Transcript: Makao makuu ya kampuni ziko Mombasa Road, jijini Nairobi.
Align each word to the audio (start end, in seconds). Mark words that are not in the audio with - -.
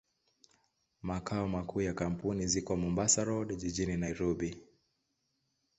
Makao 1.01 1.47
makuu 1.47 1.81
ya 1.81 1.93
kampuni 1.93 2.47
ziko 2.47 2.75
Mombasa 2.75 3.23
Road, 3.23 3.55
jijini 3.57 3.97
Nairobi. 3.97 4.57